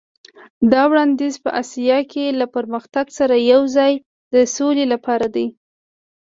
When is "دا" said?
0.71-0.81